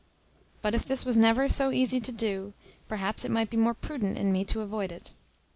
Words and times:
But 0.63 0.73
if 0.73 0.83
this 0.83 1.05
was 1.05 1.19
never 1.19 1.47
so 1.47 1.69
easy 1.69 1.99
to 1.99 2.11
do, 2.11 2.53
perhaps 2.87 3.23
it 3.23 3.29
might 3.29 3.51
be 3.51 3.55
more 3.57 3.75
prudent 3.75 4.17
in 4.17 4.31
me 4.31 4.43
to 4.45 4.61
avoid 4.61 4.91
it. 4.91 5.11